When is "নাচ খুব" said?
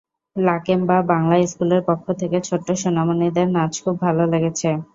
3.55-3.95